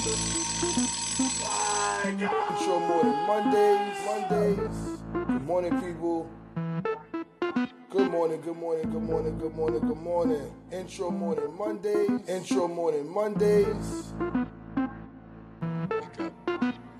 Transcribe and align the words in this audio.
Intro 0.00 0.16
morning 2.80 3.18
Mondays, 3.26 3.98
Mondays. 4.06 4.98
Good 5.12 5.44
morning, 5.46 5.78
people. 5.78 6.30
Good 7.90 8.10
morning, 8.10 8.40
good 8.40 8.56
morning, 8.56 8.90
good 8.90 9.02
morning, 9.02 9.38
good 9.38 9.54
morning, 9.54 9.80
good 9.80 9.98
morning. 9.98 10.52
Intro 10.72 11.10
morning 11.10 11.54
Mondays, 11.54 12.26
intro 12.26 12.66
morning 12.66 13.12
Mondays. 13.12 14.14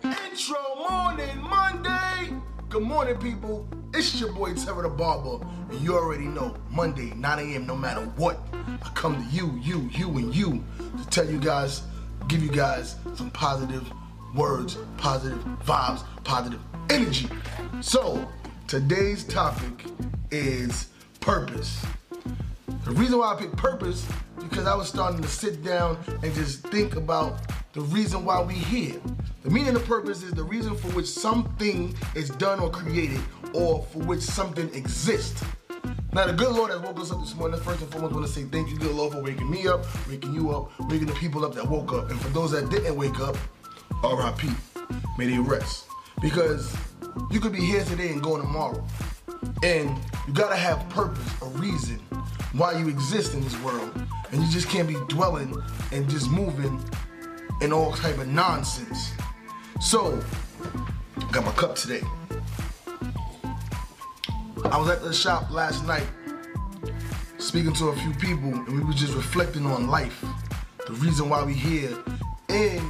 Intro 0.05 0.59
morning 0.91 1.41
Monday. 1.41 2.35
Good 2.69 2.83
morning, 2.83 3.17
people. 3.17 3.67
It's 3.95 4.21
your 4.21 4.31
boy 4.33 4.53
Terror 4.53 4.83
the 4.83 4.91
Barber, 4.91 5.43
and 5.71 5.81
you 5.81 5.97
already 5.97 6.27
know 6.27 6.55
Monday, 6.69 7.15
9 7.17 7.39
a.m. 7.39 7.67
No 7.67 7.77
matter 7.77 8.03
what, 8.17 8.39
I 8.53 8.91
come 8.95 9.17
to 9.17 9.31
you, 9.35 9.59
you, 9.63 9.89
you, 9.91 10.09
and 10.19 10.35
you 10.35 10.63
to 10.99 11.07
tell 11.09 11.29
you 11.29 11.41
guys, 11.41 11.83
give 12.31 12.43
you 12.45 12.49
guys 12.49 12.95
some 13.17 13.29
positive 13.33 13.91
words, 14.37 14.79
positive 14.99 15.41
vibes, 15.65 16.05
positive 16.23 16.61
energy. 16.89 17.29
So 17.81 18.25
today's 18.69 19.25
topic 19.25 19.85
is 20.31 20.91
purpose. 21.19 21.85
The 22.85 22.93
reason 22.93 23.19
why 23.19 23.35
I 23.35 23.37
picked 23.37 23.57
purpose 23.57 24.07
because 24.39 24.69
I 24.69 24.77
was 24.77 24.89
starting 24.89 25.21
to 25.21 25.27
sit 25.27 25.65
down 25.65 25.99
and 26.23 26.33
just 26.33 26.61
think 26.69 26.95
about 26.95 27.41
the 27.73 27.81
reason 27.81 28.25
why 28.25 28.41
we 28.41 28.55
here. 28.55 29.01
The 29.43 29.51
meaning 29.51 29.75
of 29.75 29.85
purpose 29.85 30.23
is 30.23 30.33
the 30.33 30.45
reason 30.45 30.77
for 30.77 30.87
which 30.89 31.07
something 31.07 31.97
is 32.15 32.31
done 32.31 32.61
or 32.61 32.71
created 32.71 33.21
or 33.55 33.83
for 33.91 33.99
which 33.99 34.21
something 34.21 34.73
exists. 34.73 35.43
Now, 36.13 36.27
the 36.27 36.33
good 36.33 36.51
Lord 36.51 36.73
has 36.73 36.81
woke 36.81 36.99
us 36.99 37.13
up 37.13 37.21
this 37.21 37.37
morning. 37.37 37.61
First 37.61 37.83
and 37.83 37.91
foremost, 37.93 38.13
I 38.13 38.17
want 38.17 38.27
to 38.27 38.33
say 38.33 38.43
thank 38.43 38.69
you, 38.69 38.77
good 38.77 38.97
Lord, 38.97 39.13
for 39.13 39.23
waking 39.23 39.49
me 39.49 39.69
up, 39.69 39.85
waking 40.09 40.35
you 40.35 40.51
up, 40.51 40.73
waking 40.91 41.07
the 41.07 41.15
people 41.15 41.45
up 41.45 41.55
that 41.55 41.69
woke 41.69 41.93
up. 41.93 42.11
And 42.11 42.21
for 42.21 42.29
those 42.31 42.51
that 42.51 42.69
didn't 42.69 42.97
wake 42.97 43.21
up, 43.21 43.37
RIP. 44.03 44.51
May 45.19 45.29
they 45.29 45.39
rest. 45.39 45.87
Because 46.21 46.75
you 47.31 47.39
could 47.39 47.53
be 47.53 47.61
here 47.61 47.85
today 47.85 48.09
and 48.09 48.21
going 48.21 48.43
tomorrow. 48.43 48.85
And 49.63 49.97
you 50.27 50.33
gotta 50.33 50.57
have 50.57 50.89
purpose, 50.89 51.31
a 51.43 51.47
reason 51.59 52.01
why 52.55 52.73
you 52.73 52.89
exist 52.89 53.35
in 53.35 53.41
this 53.43 53.57
world. 53.63 53.93
And 54.33 54.43
you 54.43 54.51
just 54.51 54.69
can't 54.69 54.89
be 54.89 54.97
dwelling 55.09 55.55
and 55.93 56.11
just 56.11 56.29
moving 56.29 56.85
in 57.61 57.73
all 57.73 57.93
type 57.93 58.19
of 58.19 58.27
nonsense. 58.27 59.13
So, 59.81 60.21
got 61.31 61.45
my 61.45 61.53
cup 61.53 61.77
today. 61.77 62.03
I 64.71 64.77
was 64.77 64.89
at 64.89 65.03
the 65.03 65.13
shop 65.13 65.51
last 65.51 65.85
night 65.85 66.07
speaking 67.39 67.73
to 67.73 67.89
a 67.89 67.97
few 67.97 68.13
people 68.15 68.55
and 68.55 68.69
we 68.69 68.85
were 68.85 68.93
just 68.93 69.15
reflecting 69.15 69.67
on 69.67 69.89
life, 69.89 70.25
the 70.87 70.93
reason 70.93 71.29
why 71.29 71.43
we 71.43 71.55
here, 71.55 71.99
and 72.49 72.81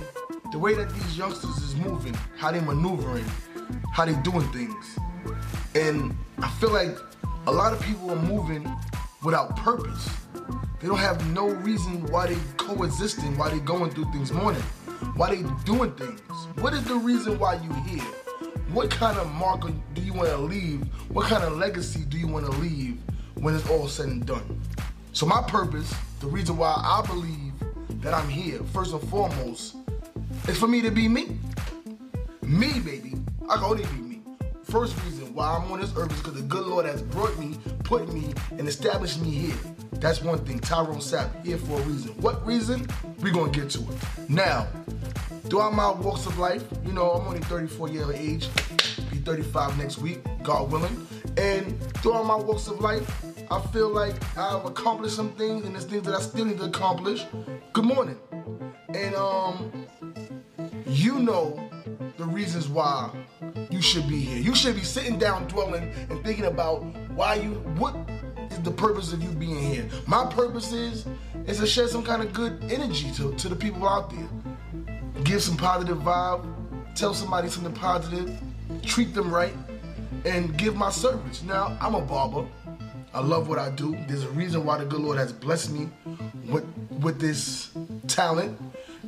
the 0.53 0.59
way 0.59 0.75
that 0.75 0.93
these 0.93 1.17
youngsters 1.17 1.57
is 1.57 1.75
moving, 1.77 2.13
how 2.37 2.53
they 2.53 2.61
maneuvering, 2.61 3.25
how 3.95 4.05
they 4.05 4.13
doing 4.17 4.47
things. 4.53 4.99
And 5.75 6.15
I 6.43 6.51
feel 6.51 6.71
like 6.71 6.99
a 7.47 7.53
lot 7.53 7.73
of 7.73 7.81
people 7.81 8.11
are 8.11 8.23
moving 8.23 8.71
without 9.25 9.57
purpose. 9.57 10.11
They 10.81 10.89
don't 10.89 10.99
have 10.99 11.27
no 11.33 11.49
reason 11.49 12.05
why 12.09 12.27
they 12.27 12.39
coexisting, 12.59 13.39
why 13.39 13.49
they 13.49 13.61
going 13.61 13.91
through 13.91 14.13
things 14.13 14.33
morning, 14.33 14.63
why 15.17 15.35
they 15.35 15.49
doing 15.65 15.93
things. 15.93 16.21
What 16.57 16.75
is 16.75 16.85
the 16.85 16.97
reason 16.97 17.39
why 17.39 17.55
you 17.55 17.73
here? 17.89 18.05
What 18.73 18.89
kind 18.89 19.19
of 19.19 19.29
mark 19.33 19.63
do 19.95 20.01
you 20.01 20.13
want 20.13 20.29
to 20.29 20.37
leave? 20.37 20.83
What 21.11 21.27
kind 21.27 21.43
of 21.43 21.57
legacy 21.57 22.05
do 22.09 22.17
you 22.17 22.29
want 22.29 22.47
to 22.47 22.53
leave 22.53 22.99
when 23.35 23.57
it's 23.57 23.69
all 23.69 23.89
said 23.89 24.07
and 24.07 24.25
done? 24.25 24.61
So 25.13 25.27
my 25.27 25.43
purpose, 25.43 25.93
the 26.21 26.29
reason 26.29 26.57
why 26.57 26.75
I 26.77 27.05
believe 27.05 27.53
that 28.03 28.15
I'm 28.15 28.29
here, 28.29 28.61
first 28.73 28.93
and 28.93 29.03
foremost, 29.11 29.75
is 30.47 30.57
for 30.57 30.69
me 30.69 30.83
to 30.83 30.91
be 30.93 31.09
me. 31.09 31.37
Me, 32.43 32.79
baby. 32.79 33.15
I 33.49 33.57
can 33.57 33.65
only 33.65 33.85
be 33.87 34.03
me. 34.03 34.23
First 34.63 34.95
reason 35.05 35.35
why 35.35 35.57
I'm 35.57 35.71
on 35.73 35.81
this 35.81 35.93
earth 35.97 36.13
is 36.13 36.19
because 36.19 36.35
the 36.35 36.43
good 36.43 36.65
Lord 36.65 36.87
has 36.87 37.03
brought 37.03 37.37
me, 37.41 37.59
put 37.83 38.13
me, 38.13 38.33
and 38.53 38.69
established 38.69 39.21
me 39.21 39.31
here. 39.31 39.57
That's 39.95 40.23
one 40.23 40.39
thing. 40.45 40.61
Tyrone 40.61 40.99
Sapp, 40.99 41.45
here 41.45 41.59
for 41.59 41.81
a 41.81 41.83
reason. 41.83 42.13
What 42.21 42.47
reason? 42.47 42.87
We're 43.19 43.33
gonna 43.33 43.51
get 43.51 43.69
to 43.71 43.81
it. 43.81 44.29
Now, 44.29 44.69
throughout 45.49 45.75
my 45.75 45.91
walks 45.91 46.27
of 46.27 46.39
life, 46.39 46.65
you 46.85 46.93
know, 46.93 47.11
I'm 47.13 47.27
only 47.27 47.41
34 47.41 47.89
years 47.89 48.09
of 48.09 48.15
age, 48.15 48.49
be 49.11 49.19
35 49.19 49.79
next 49.79 49.99
week, 49.99 50.21
God 50.43 50.71
willing. 50.71 51.07
And 51.37 51.81
throughout 51.99 52.25
my 52.27 52.37
walks 52.37 52.67
of 52.69 52.81
life, 52.81 53.25
I 53.51 53.61
feel 53.69 53.89
like 53.89 54.15
I've 54.37 54.65
accomplished 54.65 55.17
some 55.17 55.33
things 55.33 55.65
and 55.65 55.75
there's 55.75 55.85
things 55.85 56.05
that 56.05 56.15
I 56.15 56.21
still 56.21 56.45
need 56.45 56.59
to 56.59 56.65
accomplish. 56.65 57.27
Good 57.73 57.85
morning. 57.85 58.19
And 58.95 59.15
um, 59.15 59.87
you 60.87 61.19
know 61.19 61.69
the 62.17 62.25
reasons 62.25 62.69
why 62.69 63.11
you 63.71 63.81
should 63.81 64.09
be 64.09 64.21
here. 64.21 64.39
You 64.39 64.55
should 64.55 64.75
be 64.75 64.83
sitting 64.83 65.19
down 65.19 65.49
dwelling 65.49 65.93
and 66.11 66.23
thinking 66.25 66.47
about 66.47 66.85
why 67.11 67.35
you 67.35 67.51
what 67.79 67.97
is 68.51 68.61
the 68.63 68.71
purpose 68.71 69.13
of 69.13 69.23
you 69.23 69.31
being 69.31 69.59
here. 69.59 69.89
My 70.07 70.27
purpose 70.27 70.73
is 70.73 71.07
is 71.47 71.59
to 71.59 71.67
shed 71.67 71.89
some 71.89 72.05
kind 72.05 72.23
of 72.23 72.33
good 72.33 72.63
energy 72.71 73.11
to, 73.13 73.35
to 73.35 73.49
the 73.49 73.57
people 73.57 73.89
out 73.89 74.11
there. 74.11 74.29
Give 75.25 75.43
some 75.43 75.57
positive 75.57 75.99
vibe, 75.99 76.47
tell 76.95 77.15
somebody 77.15 77.49
something 77.49 77.73
positive, 77.75 78.37
treat 78.83 79.15
them 79.15 79.33
right, 79.33 79.55
and 80.25 80.57
give 80.57 80.77
my 80.77 80.91
service. 80.91 81.43
Now, 81.43 81.77
I'm 81.81 81.95
a 81.95 82.01
barber. 82.01 82.47
I 83.13 83.21
love 83.21 83.49
what 83.49 83.59
I 83.59 83.71
do. 83.71 83.97
There's 84.07 84.25
a 84.25 84.31
reason 84.31 84.65
why 84.65 84.79
the 84.79 84.85
good 84.85 85.01
Lord 85.01 85.19
has 85.19 85.33
blessed 85.33 85.73
me 85.73 85.89
with 86.49 86.65
with 87.01 87.21
this 87.21 87.71
talent. 88.07 88.59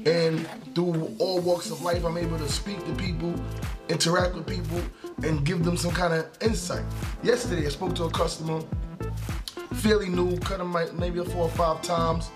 And 0.05 0.49
through 0.75 1.15
all 1.19 1.39
walks 1.41 1.71
of 1.71 1.83
life, 1.83 2.05
I'm 2.05 2.17
able 2.17 2.39
to 2.39 2.49
speak 2.49 2.85
to 2.87 2.95
people, 2.95 3.35
interact 3.89 4.35
with 4.35 4.47
people, 4.47 4.81
and 5.23 5.45
give 5.45 5.65
them 5.65 5.77
some 5.77 5.93
kind 5.93 6.13
of 6.13 6.27
insight. 6.41 6.85
Yesterday, 7.23 7.67
I 7.67 7.69
spoke 7.69 7.95
to 7.97 8.05
a 8.05 8.11
customer, 8.11 8.63
fairly 9.75 10.09
new, 10.09 10.37
cut 10.39 10.59
him 10.61 10.73
maybe 10.99 11.23
four 11.25 11.45
or 11.45 11.51
five 11.51 11.83
times, 11.83 12.31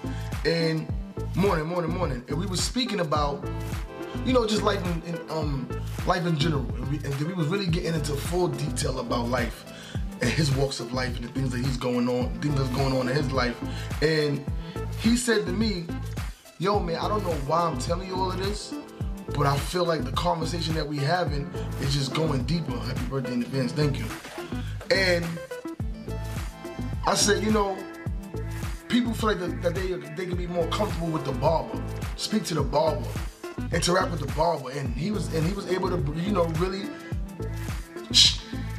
and 0.45 0.87
morning, 1.35 1.67
morning, 1.67 1.91
morning, 1.91 2.25
and 2.29 2.39
we 2.39 2.47
were 2.47 2.57
speaking 2.57 3.01
about, 3.01 3.45
you 4.25 4.33
know, 4.33 4.47
just 4.47 4.63
life 4.63 4.85
in, 4.87 5.15
in 5.15 5.31
um 5.31 5.69
life 6.07 6.25
in 6.27 6.39
general, 6.39 6.67
and 6.75 6.89
we, 6.91 6.97
and 6.99 7.15
we 7.21 7.35
was 7.35 7.49
really 7.49 7.67
getting 7.67 7.95
into 7.95 8.13
full 8.13 8.49
detail 8.49 9.01
about 9.01 9.29
life 9.29 9.65
and 10.21 10.31
his 10.31 10.51
walks 10.57 10.81
of 10.81 10.93
life 10.93 11.15
and 11.17 11.25
the 11.25 11.33
things 11.33 11.51
that 11.51 11.59
he's 11.59 11.77
going 11.77 12.09
on, 12.09 12.33
things 12.41 12.55
that's 12.57 12.71
going 12.71 12.97
on 12.97 13.09
in 13.09 13.15
his 13.15 13.31
life, 13.33 13.57
and 14.03 14.45
he 15.01 15.17
said 15.17 15.45
to 15.47 15.53
me, 15.53 15.85
yo 16.59 16.81
man, 16.81 16.97
I 16.97 17.09
don't 17.09 17.23
know 17.25 17.35
why 17.47 17.63
I'm 17.63 17.79
telling 17.79 18.09
you 18.09 18.15
all 18.15 18.31
of 18.31 18.39
this, 18.39 18.75
but 19.37 19.47
I 19.47 19.57
feel 19.57 19.85
like 19.85 20.05
the 20.05 20.13
conversation 20.13 20.75
that 20.75 20.87
we 20.87 20.97
having 20.99 21.51
is 21.81 21.93
just 21.93 22.15
going 22.15 22.45
deeper. 22.45 22.73
Happy 22.79 23.05
birthday 23.11 23.33
in 23.35 23.43
advance, 23.43 23.73
thank 23.73 23.99
you. 23.99 24.07
And 24.91 25.27
I 27.07 27.15
said, 27.15 27.43
you 27.43 27.51
know, 27.51 27.77
people 28.97 29.13
feel 29.13 29.35
like 29.35 29.61
that, 29.61 29.75
they 29.75 29.89
they 30.17 30.25
can 30.25 30.37
be 30.37 30.47
more 30.47 30.67
comfortable 30.69 31.09
with 31.09 31.23
the 31.27 31.33
barber, 31.33 31.79
speak 32.17 32.45
to 32.45 32.55
the 32.55 32.63
barber, 32.63 33.07
interact 33.71 34.11
with 34.11 34.21
the 34.21 34.33
barber, 34.33 34.71
and 34.71 34.89
he 34.95 35.11
was 35.11 35.33
and 35.35 35.47
he 35.47 35.53
was 35.53 35.67
able 35.67 35.91
to 35.91 36.21
you 36.21 36.33
know 36.33 36.47
really 36.57 36.85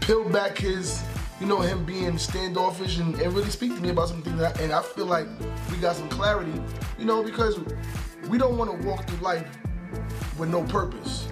peel 0.01 0.27
back 0.29 0.57
his 0.57 1.03
you 1.39 1.45
know 1.45 1.59
him 1.59 1.85
being 1.85 2.17
standoffish 2.17 2.97
and, 2.97 3.13
and 3.21 3.31
really 3.31 3.51
speak 3.51 3.75
to 3.75 3.79
me 3.79 3.89
about 3.89 4.09
some 4.09 4.23
things 4.23 4.39
that, 4.39 4.59
and 4.59 4.73
I 4.73 4.81
feel 4.81 5.05
like 5.05 5.27
we 5.69 5.77
got 5.77 5.95
some 5.95 6.09
clarity, 6.09 6.63
you 6.97 7.05
know, 7.05 7.21
because 7.21 7.59
we 8.27 8.39
don't 8.39 8.57
want 8.57 8.71
to 8.71 8.87
walk 8.87 9.07
through 9.07 9.23
life 9.23 9.47
with 10.39 10.49
no 10.49 10.63
purpose. 10.63 11.27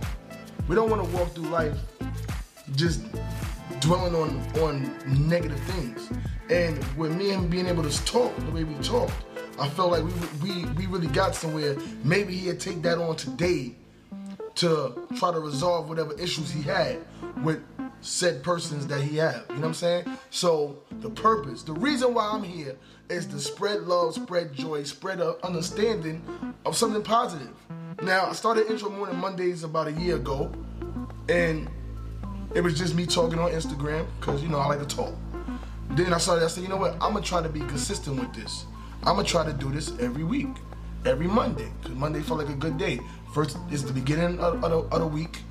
We 0.67 0.75
don't 0.75 0.91
want 0.91 1.03
to 1.03 1.17
walk 1.17 1.34
through 1.34 1.50
life 1.50 1.75
just 2.75 3.02
dwelling 3.85 4.16
on 4.16 4.62
on 4.62 5.29
negative 5.29 5.59
things. 5.59 6.09
And 6.50 6.84
with 6.97 7.16
me 7.16 7.31
and 7.31 7.50
being 7.50 7.68
able 7.68 7.84
to 7.84 8.06
talk 8.06 8.35
the 8.38 8.51
way 8.51 8.63
we 8.63 8.73
talked, 8.84 9.13
I 9.59 9.69
felt 9.69 9.91
like 9.91 10.03
we 10.03 10.12
we 10.41 10.66
we 10.72 10.85
really 10.88 11.07
got 11.07 11.35
somewhere. 11.35 11.78
Maybe 12.03 12.35
he'd 12.35 12.59
take 12.59 12.81
that 12.81 12.97
on 12.97 13.16
today 13.16 13.75
to 14.55 15.08
try 15.17 15.32
to 15.32 15.40
resolve 15.40 15.87
whatever 15.87 16.14
issues 16.20 16.49
he 16.49 16.64
had 16.64 16.97
with 17.43 17.61
said 18.02 18.41
persons 18.43 18.87
that 18.87 19.02
he 19.02 19.17
have. 19.17 19.46
You 19.49 19.55
know 19.55 19.61
what 19.61 19.67
I'm 19.67 19.73
saying? 19.76 20.17
So 20.31 20.78
the 21.02 21.09
purpose, 21.09 21.61
the 21.61 21.73
reason 21.73 22.14
why 22.14 22.31
I'm 22.31 22.43
here 22.43 22.78
is 23.09 23.28
to 23.28 23.40
spread 23.40 23.81
love, 23.84 24.16
spread 24.16 24.53
joy, 24.53 24.84
spread 24.84 25.20
a 25.20 25.35
understanding 25.46 26.23
of 26.66 26.76
something 26.76 27.03
positive. 27.03 27.53
Now 28.02 28.26
I 28.26 28.34
started 28.34 28.67
intro 28.67 28.90
morning 28.90 29.17
Mondays 29.17 29.64
about 29.64 29.88
a 29.88 29.91
year 29.91 30.16
ago, 30.16 30.52
and 31.29 31.70
it 32.55 32.63
was 32.63 32.78
just 32.78 32.96
me 32.96 33.05
talking 33.05 33.37
on 33.37 33.52
Instagram 33.52 34.07
because 34.19 34.41
you 34.41 34.47
know 34.47 34.59
I 34.59 34.67
like 34.67 34.79
to 34.79 34.96
talk. 34.96 35.13
Then 35.91 36.13
I 36.13 36.17
started. 36.17 36.46
I 36.46 36.47
said, 36.47 36.63
you 36.63 36.69
know 36.69 36.78
what? 36.78 36.93
I'm 36.93 37.13
gonna 37.13 37.22
try 37.22 37.43
to 37.43 37.49
be 37.49 37.59
consistent 37.59 38.19
with 38.19 38.34
this. 38.34 38.66
I'm 39.03 39.17
gonna 39.17 39.28
try 39.28 39.46
to 39.46 39.53
do 39.53 39.72
this 39.72 39.91
every 39.99 40.23
week, 40.23 40.47
every 41.05 41.28
Monday. 41.28 41.69
Cause 41.84 41.91
Monday 41.91 42.22
felt 42.22 42.40
like 42.40 42.49
a 42.49 42.57
good 42.57 42.78
day. 42.78 42.99
First 43.34 43.57
is 43.69 43.84
the 43.84 43.93
beginning 43.93 44.40
of, 44.40 44.63
of, 44.63 44.72
the, 44.72 44.96
of 44.96 44.99
the 44.99 45.05
week, 45.05 45.41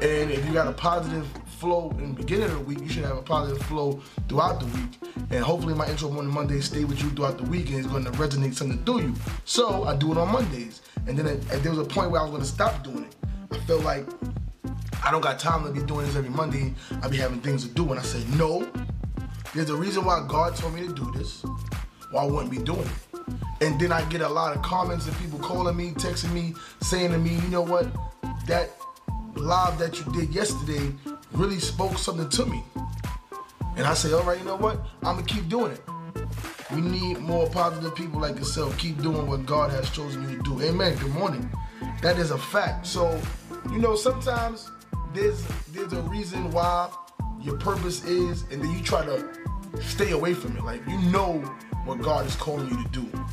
and 0.00 0.30
if 0.30 0.46
you 0.46 0.52
got 0.52 0.68
a 0.68 0.72
positive 0.72 1.26
flow 1.58 1.90
in 1.98 2.14
the 2.14 2.22
beginning 2.22 2.44
of 2.44 2.52
the 2.52 2.60
week, 2.60 2.80
you 2.80 2.88
should 2.88 3.04
have 3.04 3.16
a 3.16 3.22
positive 3.22 3.60
flow 3.66 4.00
throughout 4.28 4.60
the 4.60 4.66
week. 4.66 5.00
And 5.30 5.42
hopefully 5.42 5.74
my 5.74 5.88
intro 5.88 6.08
morning 6.08 6.32
Monday 6.32 6.60
stay 6.60 6.84
with 6.84 7.02
you 7.02 7.10
throughout 7.10 7.36
the 7.36 7.44
week 7.44 7.70
and 7.70 7.80
it's 7.80 7.88
going 7.88 8.04
to 8.04 8.12
resonate 8.12 8.54
something 8.54 8.82
through 8.84 9.00
you. 9.00 9.14
So 9.44 9.82
I 9.82 9.96
do 9.96 10.12
it 10.12 10.18
on 10.18 10.30
Mondays. 10.30 10.82
And 11.08 11.18
then 11.18 11.26
it, 11.26 11.40
there 11.64 11.72
was 11.72 11.80
a 11.80 11.84
point 11.84 12.12
where 12.12 12.20
I 12.20 12.24
was 12.24 12.30
gonna 12.30 12.44
stop 12.44 12.84
doing 12.84 13.04
it. 13.04 13.16
I 13.50 13.58
felt 13.66 13.82
like 13.82 14.06
I 15.08 15.10
don't 15.10 15.22
got 15.22 15.38
time 15.38 15.64
to 15.64 15.70
be 15.70 15.80
doing 15.86 16.04
this 16.04 16.16
every 16.16 16.28
Monday. 16.28 16.74
I 17.02 17.08
be 17.08 17.16
having 17.16 17.40
things 17.40 17.66
to 17.66 17.70
do. 17.72 17.90
And 17.92 17.98
I 17.98 18.02
said, 18.02 18.28
no, 18.34 18.70
there's 19.54 19.70
a 19.70 19.74
reason 19.74 20.04
why 20.04 20.22
God 20.28 20.54
told 20.54 20.74
me 20.74 20.86
to 20.86 20.92
do 20.92 21.10
this, 21.12 21.42
why 22.10 22.24
I 22.24 22.26
wouldn't 22.26 22.50
be 22.50 22.58
doing 22.58 22.82
it. 22.82 23.22
And 23.62 23.80
then 23.80 23.90
I 23.90 24.04
get 24.10 24.20
a 24.20 24.28
lot 24.28 24.54
of 24.54 24.60
comments 24.62 25.06
and 25.06 25.16
people 25.16 25.38
calling 25.38 25.74
me, 25.74 25.92
texting 25.92 26.32
me, 26.32 26.52
saying 26.82 27.12
to 27.12 27.18
me, 27.18 27.36
you 27.36 27.48
know 27.48 27.62
what, 27.62 27.86
that 28.48 28.72
live 29.34 29.78
that 29.78 29.98
you 29.98 30.12
did 30.12 30.28
yesterday 30.28 30.92
really 31.32 31.58
spoke 31.58 31.96
something 31.96 32.28
to 32.28 32.44
me. 32.44 32.62
And 33.78 33.86
I 33.86 33.94
say, 33.94 34.12
all 34.12 34.24
right, 34.24 34.38
you 34.38 34.44
know 34.44 34.56
what, 34.56 34.78
I'm 35.04 35.16
gonna 35.16 35.22
keep 35.22 35.48
doing 35.48 35.72
it. 35.72 35.80
We 36.70 36.82
need 36.82 37.18
more 37.20 37.48
positive 37.48 37.94
people 37.94 38.20
like 38.20 38.36
yourself. 38.36 38.76
Keep 38.76 39.00
doing 39.00 39.26
what 39.26 39.46
God 39.46 39.70
has 39.70 39.88
chosen 39.88 40.28
you 40.28 40.36
to 40.36 40.42
do. 40.42 40.60
Amen. 40.60 40.98
Good 40.98 41.14
morning. 41.14 41.50
That 42.02 42.18
is 42.18 42.30
a 42.30 42.36
fact. 42.36 42.86
So, 42.86 43.18
you 43.72 43.78
know, 43.78 43.96
sometimes 43.96 44.70
there's 45.14 45.46
there's 45.72 45.92
a 45.92 46.02
reason 46.02 46.50
why 46.50 46.90
your 47.40 47.56
purpose 47.56 48.04
is, 48.04 48.42
and 48.50 48.62
then 48.62 48.70
you 48.70 48.82
try 48.82 49.04
to 49.04 49.28
stay 49.80 50.12
away 50.12 50.34
from 50.34 50.56
it. 50.56 50.64
Like 50.64 50.86
you 50.88 50.98
know 51.10 51.38
what 51.84 52.00
God 52.00 52.26
is 52.26 52.34
calling 52.36 52.68
you 52.68 52.82
to 52.82 52.88
do. 52.90 53.24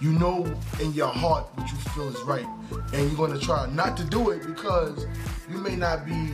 You 0.00 0.12
know 0.12 0.44
in 0.80 0.92
your 0.92 1.08
heart 1.08 1.48
what 1.54 1.70
you 1.70 1.76
feel 1.78 2.08
is 2.08 2.20
right, 2.22 2.46
and 2.92 3.08
you're 3.08 3.16
gonna 3.16 3.40
try 3.40 3.66
not 3.70 3.96
to 3.96 4.04
do 4.04 4.30
it 4.30 4.46
because 4.46 5.06
you 5.50 5.58
may 5.58 5.76
not 5.76 6.04
be 6.04 6.32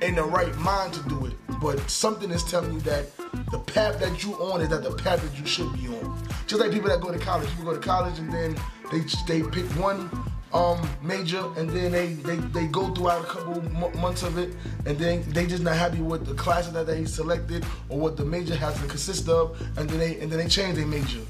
in 0.00 0.14
the 0.14 0.22
right 0.22 0.54
mind 0.58 0.92
to 0.94 1.02
do 1.08 1.26
it. 1.26 1.34
But 1.60 1.78
something 1.90 2.30
is 2.30 2.44
telling 2.44 2.74
you 2.74 2.80
that 2.80 3.16
the 3.50 3.58
path 3.58 3.98
that 4.00 4.22
you 4.22 4.34
on 4.34 4.60
is 4.60 4.68
that 4.68 4.82
the 4.82 4.94
path 4.94 5.22
that 5.22 5.38
you 5.38 5.46
should 5.46 5.72
be 5.72 5.88
on. 5.88 6.22
Just 6.46 6.60
like 6.60 6.70
people 6.70 6.88
that 6.88 7.00
go 7.00 7.10
to 7.10 7.18
college, 7.18 7.48
people 7.50 7.64
go 7.64 7.74
to 7.74 7.80
college 7.80 8.18
and 8.18 8.32
then 8.32 8.56
they 8.92 9.00
they 9.26 9.42
pick 9.48 9.64
one 9.76 10.08
um, 10.52 10.88
major, 11.02 11.44
and 11.56 11.68
then 11.70 11.92
they, 11.92 12.14
they, 12.14 12.36
they 12.36 12.66
go 12.66 12.92
throughout 12.94 13.22
a 13.22 13.26
couple 13.26 13.60
months 14.00 14.22
of 14.22 14.38
it, 14.38 14.54
and 14.86 14.98
then 14.98 15.22
they 15.28 15.46
just 15.46 15.62
not 15.62 15.76
happy 15.76 16.00
with 16.00 16.26
the 16.26 16.34
classes 16.34 16.72
that 16.72 16.86
they 16.86 17.04
selected 17.04 17.64
or 17.88 17.98
what 17.98 18.16
the 18.16 18.24
major 18.24 18.54
has 18.54 18.80
to 18.80 18.86
consist 18.86 19.28
of, 19.28 19.60
and 19.76 19.88
then 19.90 19.98
they 19.98 20.18
and 20.20 20.32
then 20.32 20.38
they 20.38 20.48
change 20.48 20.76
their 20.76 20.86
major, 20.86 21.20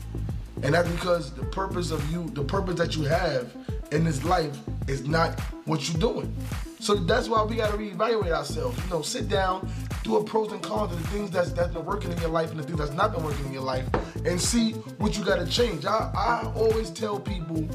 and 0.62 0.74
that's 0.74 0.88
because 0.88 1.32
the 1.32 1.44
purpose 1.44 1.90
of 1.90 2.08
you, 2.12 2.30
the 2.30 2.44
purpose 2.44 2.76
that 2.76 2.96
you 2.96 3.02
have 3.04 3.52
in 3.90 4.04
this 4.04 4.22
life 4.24 4.56
is 4.86 5.06
not 5.06 5.38
what 5.64 5.88
you're 5.88 6.00
doing. 6.00 6.34
So 6.80 6.94
that's 6.94 7.28
why 7.28 7.42
we 7.42 7.56
gotta 7.56 7.76
reevaluate 7.76 8.30
ourselves. 8.30 8.78
You 8.84 8.90
know, 8.90 9.02
sit 9.02 9.28
down, 9.28 9.68
do 10.04 10.16
a 10.16 10.22
pros 10.22 10.52
and 10.52 10.62
cons 10.62 10.92
of 10.92 11.02
the 11.02 11.08
things 11.08 11.30
that's 11.30 11.50
that's 11.50 11.72
been 11.72 11.84
working 11.84 12.12
in 12.12 12.18
your 12.18 12.30
life 12.30 12.50
and 12.50 12.60
the 12.60 12.62
things 12.62 12.78
that's 12.78 12.92
not 12.92 13.12
been 13.12 13.24
working 13.24 13.46
in 13.46 13.52
your 13.52 13.62
life, 13.62 13.86
and 14.24 14.40
see 14.40 14.72
what 14.98 15.18
you 15.18 15.24
gotta 15.24 15.46
change. 15.46 15.84
I, 15.84 16.10
I 16.14 16.52
always 16.54 16.90
tell 16.90 17.18
people 17.18 17.68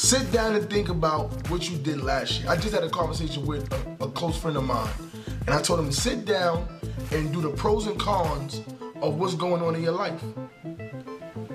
Sit 0.00 0.32
down 0.32 0.56
and 0.56 0.68
think 0.70 0.88
about 0.88 1.28
what 1.50 1.68
you 1.68 1.76
did 1.76 2.00
last 2.00 2.40
year. 2.40 2.48
I 2.50 2.56
just 2.56 2.72
had 2.72 2.82
a 2.82 2.88
conversation 2.88 3.44
with 3.44 3.70
a, 3.70 4.04
a 4.04 4.10
close 4.10 4.34
friend 4.34 4.56
of 4.56 4.64
mine, 4.64 4.88
and 5.46 5.50
I 5.50 5.60
told 5.60 5.78
him 5.78 5.90
to 5.90 5.92
sit 5.92 6.24
down 6.24 6.66
and 7.12 7.30
do 7.34 7.42
the 7.42 7.50
pros 7.50 7.86
and 7.86 8.00
cons 8.00 8.62
of 9.02 9.16
what's 9.16 9.34
going 9.34 9.60
on 9.60 9.74
in 9.74 9.82
your 9.82 9.92
life. 9.92 10.18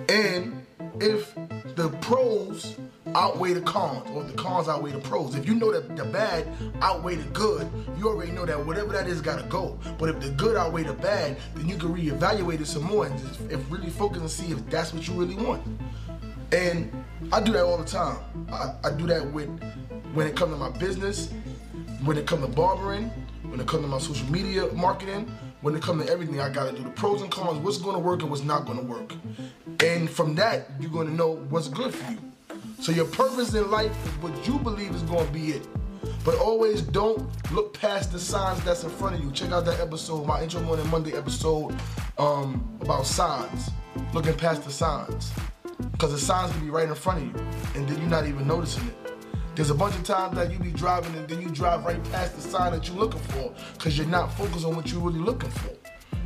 And 0.09 0.63
if 1.01 1.33
the 1.75 1.89
pros 2.01 2.75
outweigh 3.15 3.53
the 3.53 3.61
cons, 3.61 4.07
or 4.11 4.23
the 4.23 4.33
cons 4.33 4.67
outweigh 4.67 4.91
the 4.91 4.99
pros. 4.99 5.35
If 5.35 5.47
you 5.47 5.55
know 5.55 5.71
that 5.71 5.95
the 5.95 6.03
bad 6.03 6.47
outweigh 6.81 7.15
the 7.15 7.29
good, 7.29 7.67
you 7.97 8.09
already 8.09 8.31
know 8.31 8.45
that 8.45 8.63
whatever 8.63 8.91
that 8.91 9.07
is 9.07 9.21
gotta 9.21 9.47
go. 9.47 9.79
But 9.97 10.09
if 10.09 10.19
the 10.19 10.29
good 10.31 10.57
outweigh 10.57 10.83
the 10.83 10.93
bad, 10.93 11.37
then 11.55 11.67
you 11.67 11.77
can 11.77 11.95
reevaluate 11.95 12.59
it 12.59 12.67
some 12.67 12.83
more 12.83 13.05
and 13.05 13.15
if 13.49 13.71
really 13.71 13.89
focus 13.89 14.19
and 14.19 14.29
see 14.29 14.51
if 14.51 14.69
that's 14.69 14.93
what 14.93 15.07
you 15.07 15.13
really 15.13 15.35
want. 15.35 15.63
And 16.55 17.03
I 17.33 17.41
do 17.41 17.51
that 17.51 17.65
all 17.65 17.77
the 17.77 17.83
time. 17.83 18.17
I, 18.49 18.75
I 18.85 18.91
do 18.91 19.05
that 19.07 19.29
with 19.33 19.49
when 20.13 20.25
it 20.25 20.37
comes 20.37 20.53
to 20.53 20.57
my 20.57 20.69
business, 20.69 21.29
when 22.05 22.17
it 22.17 22.25
comes 22.25 22.45
to 22.45 22.47
barbering, 22.47 23.11
when 23.43 23.59
it 23.59 23.67
comes 23.67 23.83
to 23.83 23.89
my 23.89 23.97
social 23.97 24.31
media 24.31 24.67
marketing, 24.67 25.29
when 25.59 25.75
it 25.75 25.81
comes 25.81 26.05
to 26.05 26.11
everything, 26.11 26.39
I 26.39 26.49
gotta 26.49 26.71
do 26.71 26.81
the 26.81 26.91
pros 26.91 27.21
and 27.21 27.29
cons, 27.29 27.59
what's 27.59 27.77
gonna 27.77 27.99
work 27.99 28.21
and 28.21 28.29
what's 28.29 28.43
not 28.43 28.65
gonna 28.65 28.83
work. 28.83 29.13
And 29.83 30.09
from 30.09 30.33
that, 30.35 30.69
you're 30.79 30.91
gonna 30.91 31.11
know 31.11 31.35
what's 31.49 31.67
good 31.67 31.93
for 31.93 32.09
you. 32.09 32.19
So 32.79 32.93
your 32.93 33.05
purpose 33.05 33.53
in 33.53 33.69
life 33.69 33.91
is 34.05 34.11
what 34.23 34.47
you 34.47 34.57
believe 34.59 34.95
is 34.95 35.01
gonna 35.01 35.29
be 35.31 35.51
it. 35.51 35.67
But 36.23 36.35
always 36.37 36.81
don't 36.81 37.27
look 37.51 37.77
past 37.77 38.13
the 38.13 38.19
signs 38.19 38.63
that's 38.63 38.85
in 38.85 38.91
front 38.91 39.15
of 39.15 39.23
you. 39.23 39.29
Check 39.31 39.51
out 39.51 39.65
that 39.65 39.81
episode, 39.81 40.25
my 40.25 40.41
intro 40.41 40.61
morning 40.61 40.89
Monday 40.89 41.17
episode 41.17 41.75
um, 42.17 42.77
about 42.79 43.05
signs. 43.05 43.71
Looking 44.13 44.35
past 44.35 44.63
the 44.63 44.71
signs. 44.71 45.33
Because 45.91 46.11
the 46.11 46.17
signs 46.17 46.51
can 46.51 46.61
be 46.61 46.69
right 46.69 46.87
in 46.87 46.95
front 46.95 47.19
of 47.19 47.25
you, 47.25 47.47
and 47.75 47.87
then 47.87 47.97
you're 47.99 48.09
not 48.09 48.25
even 48.25 48.47
noticing 48.47 48.87
it. 48.87 49.05
There's 49.55 49.69
a 49.69 49.75
bunch 49.75 49.95
of 49.95 50.03
times 50.03 50.35
that 50.35 50.51
you 50.51 50.59
be 50.59 50.71
driving 50.71 51.15
and 51.15 51.25
then 51.29 51.41
you 51.41 51.47
drive 51.47 51.85
right 51.85 52.03
past 52.11 52.35
the 52.35 52.41
sign 52.41 52.73
that 52.73 52.89
you're 52.89 52.97
looking 52.97 53.21
for 53.21 53.53
because 53.73 53.97
you're 53.97 54.05
not 54.05 54.33
focused 54.33 54.65
on 54.65 54.75
what 54.75 54.91
you're 54.91 54.99
really 54.99 55.19
looking 55.19 55.49
for. 55.49 55.71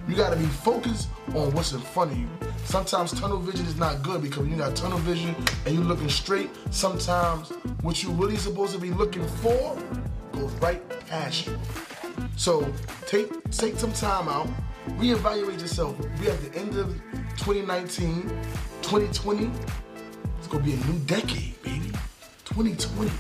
You 0.08 0.16
gotta 0.16 0.36
be 0.36 0.48
focused 0.48 1.10
on 1.36 1.52
what's 1.54 1.72
in 1.72 1.80
front 1.80 2.12
of 2.12 2.18
you. 2.18 2.28
Sometimes 2.66 3.12
tunnel 3.12 3.38
vision 3.38 3.68
is 3.68 3.76
not 3.76 4.02
good 4.02 4.24
because 4.24 4.40
when 4.40 4.50
you 4.50 4.58
got 4.58 4.76
tunnel 4.76 4.98
vision 4.98 5.36
and 5.68 5.76
you're 5.76 5.84
looking 5.84 6.10
straight, 6.10 6.50
sometimes 6.72 7.50
what 7.84 8.02
you're 8.02 8.14
really 8.14 8.38
supposed 8.38 8.74
to 8.74 8.80
be 8.80 8.90
looking 8.90 9.28
for 9.28 9.78
goes 10.32 10.52
right 10.54 10.82
past 11.08 11.46
you. 11.46 11.60
So 12.36 12.74
take 13.06 13.30
take 13.52 13.78
some 13.78 13.94
time 13.94 14.28
out, 14.28 14.48
reevaluate 14.98 15.62
yourself. 15.62 15.96
We 16.20 16.30
at 16.30 16.42
the 16.42 16.60
end 16.60 16.76
of 16.76 16.88
2019, 17.38 18.28
2020, 18.90 19.52
it's 20.40 20.48
gonna 20.48 20.64
be 20.64 20.74
a 20.74 20.78
new 20.88 20.98
decade, 21.06 21.62
baby. 21.62 21.92
2020. 22.46 23.12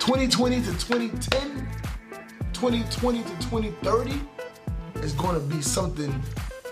2020 0.00 0.62
to 0.62 0.66
2010, 0.72 1.68
2020 2.52 3.22
to 3.22 3.28
2030 3.28 4.20
is 5.04 5.12
gonna 5.12 5.38
be 5.38 5.62
something 5.62 6.12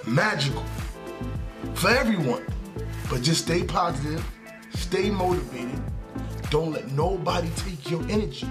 magical 0.04 0.64
for 1.74 1.90
everyone. 1.90 2.44
But 3.08 3.22
just 3.22 3.44
stay 3.44 3.62
positive, 3.62 4.26
stay 4.74 5.08
motivated. 5.08 5.80
Don't 6.50 6.72
let 6.72 6.90
nobody 6.90 7.48
take 7.54 7.88
your 7.88 8.02
energy. 8.10 8.48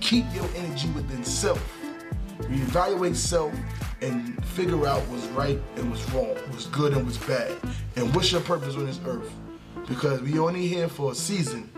Keep 0.00 0.26
your 0.34 0.48
energy 0.54 0.90
within 0.90 1.24
self. 1.24 1.81
Reevaluate 2.48 3.14
self 3.14 3.54
and 4.00 4.44
figure 4.46 4.86
out 4.86 5.00
what's 5.02 5.26
right 5.28 5.60
and 5.76 5.90
what's 5.90 6.08
wrong, 6.10 6.34
what's 6.48 6.66
good 6.66 6.92
and 6.92 7.04
what's 7.04 7.18
bad, 7.18 7.56
and 7.96 8.14
what's 8.14 8.32
your 8.32 8.40
purpose 8.40 8.74
on 8.74 8.86
this 8.86 9.00
earth. 9.06 9.30
Because 9.88 10.20
we 10.22 10.38
only 10.38 10.66
here 10.66 10.88
for 10.88 11.12
a 11.12 11.14
season. 11.14 11.70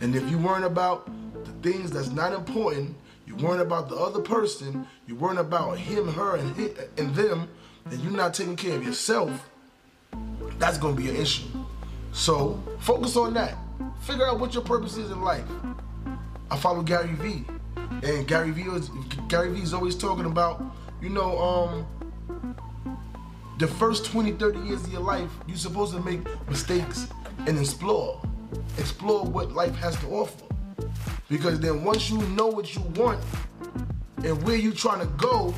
And 0.00 0.14
if 0.14 0.28
you 0.30 0.38
weren't 0.38 0.64
about 0.64 1.10
the 1.44 1.52
things 1.68 1.90
that's 1.90 2.10
not 2.10 2.32
important, 2.32 2.94
you 3.26 3.36
weren't 3.36 3.62
about 3.62 3.88
the 3.88 3.96
other 3.96 4.20
person, 4.20 4.86
you 5.06 5.14
weren't 5.14 5.38
about 5.38 5.78
him, 5.78 6.08
her, 6.12 6.36
and, 6.36 6.56
he, 6.56 6.68
and 6.98 7.14
them, 7.14 7.48
and 7.90 8.00
you're 8.00 8.12
not 8.12 8.34
taking 8.34 8.56
care 8.56 8.76
of 8.76 8.84
yourself, 8.84 9.48
that's 10.58 10.78
gonna 10.78 10.94
be 10.94 11.08
an 11.08 11.16
issue. 11.16 11.46
So 12.12 12.62
focus 12.80 13.16
on 13.16 13.34
that. 13.34 13.56
Figure 14.02 14.26
out 14.26 14.38
what 14.38 14.54
your 14.54 14.62
purpose 14.62 14.96
is 14.96 15.10
in 15.10 15.22
life. 15.22 15.44
I 16.50 16.56
follow 16.56 16.82
Gary 16.82 17.14
Vee, 17.14 17.44
and 18.02 18.26
Gary 18.26 18.50
Vee 18.50 18.62
is 18.62 18.90
Gary 19.28 19.52
Vee 19.52 19.62
is 19.62 19.74
always 19.74 19.96
talking 19.96 20.26
about 20.26 20.62
you 21.04 21.10
know, 21.10 21.38
um, 21.38 21.86
the 23.58 23.66
first 23.66 24.06
20, 24.06 24.32
30 24.32 24.58
years 24.60 24.84
of 24.84 24.90
your 24.92 25.02
life, 25.02 25.30
you're 25.46 25.58
supposed 25.58 25.92
to 25.92 26.00
make 26.00 26.20
mistakes 26.48 27.08
and 27.46 27.58
explore. 27.58 28.22
Explore 28.78 29.24
what 29.24 29.52
life 29.52 29.74
has 29.76 29.96
to 30.00 30.06
offer. 30.06 30.46
Because 31.28 31.60
then 31.60 31.84
once 31.84 32.08
you 32.08 32.18
know 32.28 32.46
what 32.46 32.74
you 32.74 32.80
want 32.96 33.22
and 34.24 34.42
where 34.44 34.56
you're 34.56 34.72
trying 34.72 35.00
to 35.00 35.12
go, 35.18 35.54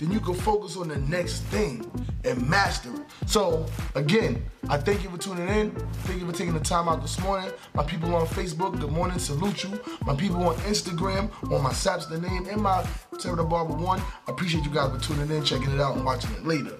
then 0.00 0.10
you 0.10 0.18
can 0.18 0.34
focus 0.34 0.76
on 0.76 0.88
the 0.88 0.96
next 0.96 1.42
thing 1.44 1.88
and 2.24 2.48
master 2.48 2.88
it. 2.94 3.02
So 3.26 3.66
again, 3.94 4.42
I 4.68 4.78
thank 4.78 5.04
you 5.04 5.10
for 5.10 5.18
tuning 5.18 5.48
in. 5.48 5.70
Thank 6.04 6.20
you 6.20 6.26
for 6.26 6.32
taking 6.32 6.54
the 6.54 6.60
time 6.60 6.88
out 6.88 7.02
this 7.02 7.20
morning. 7.20 7.50
My 7.74 7.84
people 7.84 8.14
on 8.14 8.26
Facebook, 8.26 8.80
good 8.80 8.90
morning, 8.90 9.18
salute 9.18 9.62
you. 9.64 9.78
My 10.06 10.14
people 10.16 10.42
on 10.48 10.56
Instagram, 10.56 11.30
on 11.52 11.62
my 11.62 11.72
Saps 11.72 12.06
the 12.06 12.18
name, 12.18 12.46
and 12.48 12.62
my 12.62 12.86
Terror 13.18 13.36
the 13.36 13.44
Barber 13.44 13.74
One. 13.74 14.00
I 14.26 14.32
appreciate 14.32 14.64
you 14.64 14.70
guys 14.70 14.90
for 14.90 15.00
tuning 15.00 15.36
in, 15.36 15.44
checking 15.44 15.70
it 15.70 15.80
out, 15.80 15.96
and 15.96 16.04
watching 16.04 16.30
it 16.32 16.46
later. 16.46 16.76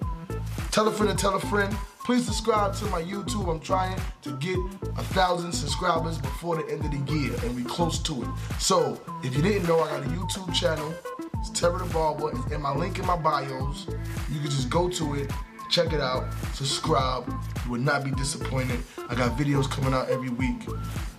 Tell 0.71 0.87
a 0.87 0.91
friend 0.91 1.11
and 1.11 1.19
tell 1.19 1.35
a 1.35 1.39
friend. 1.39 1.75
Please 2.03 2.25
subscribe 2.25 2.73
to 2.75 2.85
my 2.85 3.01
YouTube. 3.01 3.47
I'm 3.47 3.59
trying 3.59 3.99
to 4.23 4.31
get 4.37 4.57
a 4.97 5.03
thousand 5.03 5.51
subscribers 5.51 6.17
before 6.17 6.55
the 6.55 6.71
end 6.71 6.83
of 6.83 6.91
the 6.91 7.13
year, 7.13 7.31
and 7.43 7.55
we 7.55 7.63
close 7.63 7.99
to 7.99 8.23
it. 8.23 8.29
So 8.59 8.99
if 9.23 9.35
you 9.35 9.43
didn't 9.43 9.67
know, 9.67 9.79
I 9.79 9.89
got 9.89 10.03
a 10.03 10.09
YouTube 10.09 10.51
channel. 10.53 10.93
It's 11.41 11.49
Terror 11.49 11.79
the 11.79 11.85
Barber. 11.93 12.31
It's 12.31 12.51
in 12.53 12.61
my 12.61 12.73
link 12.73 12.97
in 12.97 13.05
my 13.05 13.17
bios. 13.17 13.87
You 14.31 14.39
can 14.39 14.49
just 14.49 14.69
go 14.69 14.87
to 14.87 15.15
it 15.15 15.29
Check 15.71 15.93
it 15.93 16.01
out. 16.01 16.25
Subscribe. 16.53 17.25
You 17.63 17.71
will 17.71 17.79
not 17.79 18.03
be 18.03 18.11
disappointed. 18.11 18.81
I 19.07 19.15
got 19.15 19.37
videos 19.37 19.71
coming 19.71 19.93
out 19.93 20.09
every 20.09 20.27
week. 20.27 20.67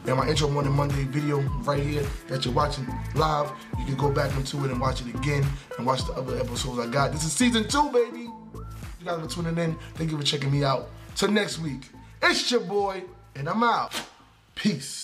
And 0.07 0.17
my 0.17 0.29
intro 0.29 0.47
morning 0.47 0.75
Monday 0.75 1.05
video 1.05 1.41
right 1.65 1.83
here 1.83 2.05
that 2.29 2.45
you're 2.45 2.53
watching 2.53 2.87
live, 3.15 3.51
you 3.79 3.87
can 3.87 3.97
go 3.97 4.11
back 4.11 4.31
into 4.37 4.63
it 4.67 4.71
and 4.71 4.79
watch 4.79 5.01
it 5.01 5.15
again 5.15 5.43
and 5.79 5.87
watch 5.87 6.05
the 6.05 6.13
other 6.13 6.39
episodes 6.39 6.79
I 6.79 6.87
got. 6.87 7.13
This 7.13 7.25
is 7.25 7.33
season 7.33 7.67
two, 7.67 7.91
baby. 7.93 8.25
You 8.25 9.07
guys 9.07 9.23
for 9.23 9.43
tuning 9.43 9.57
in. 9.57 9.75
Thank 9.95 10.11
you 10.11 10.19
for 10.19 10.25
checking 10.25 10.53
me 10.53 10.65
out. 10.65 10.91
Till 11.15 11.31
next 11.31 11.59
week, 11.59 11.89
it's 12.23 12.51
your 12.51 12.61
boy, 12.61 13.05
And 13.35 13.49
I'm 13.49 13.63
out. 13.63 13.99
Peace. 14.55 15.03